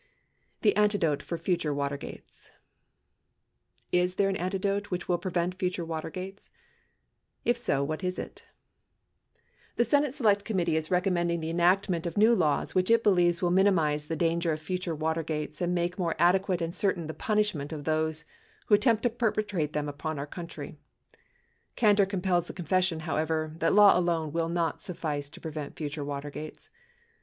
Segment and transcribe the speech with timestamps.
[0.63, 2.49] Tun Antidote for Future Watergates
[3.91, 6.49] Is there an antidote which will prevent future Watergates?
[7.45, 8.43] If so, what is it.?
[9.75, 13.51] The Senate Select Committee is recommending the enactment of new laws which it believes will
[13.51, 17.71] minimize the danger of future Water gates and make more adequate and certain the punishment
[17.71, 18.25] of those
[18.65, 20.79] who attempt to perpetrate them upon our country.
[21.75, 26.71] Candor compels the confession, however, that law alone will not suffice to prevent future Watergates.